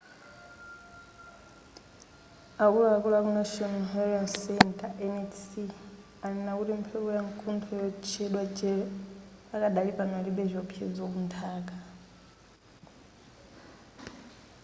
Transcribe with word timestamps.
akuluakulu 2.63 3.15
aku 3.17 3.29
national 3.39 3.77
hurricane 3.93 4.31
center 4.43 4.91
nhc 5.13 5.49
anena 6.25 6.51
kuti 6.57 6.73
mphepo 6.79 7.09
yamkuntho 7.17 7.71
yotchedwa 7.83 8.43
jerry 8.57 8.85
pakadali 9.49 9.91
pano 9.97 10.13
ilibe 10.21 10.43
chiwopsezo 10.49 11.03
kunthaka 11.13 11.75